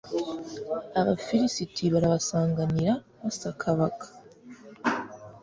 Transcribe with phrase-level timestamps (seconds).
[0.99, 4.07] abafilisiti barabasanganira basakabaka